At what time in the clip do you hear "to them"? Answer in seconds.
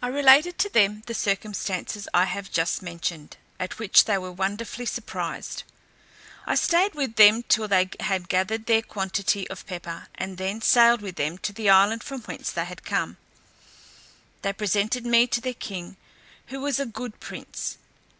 0.60-1.02